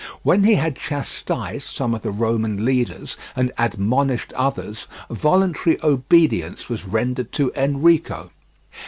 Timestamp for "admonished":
3.55-4.33